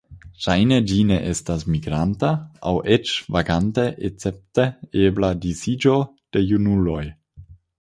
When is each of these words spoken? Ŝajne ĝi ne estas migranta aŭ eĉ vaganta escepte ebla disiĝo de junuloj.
Ŝajne 0.43 0.77
ĝi 0.91 0.95
ne 1.09 1.17
estas 1.31 1.65
migranta 1.73 2.31
aŭ 2.71 2.73
eĉ 2.97 3.13
vaganta 3.37 3.85
escepte 4.09 4.67
ebla 5.05 5.31
disiĝo 5.45 5.97
de 6.39 6.47
junuloj. 6.55 7.03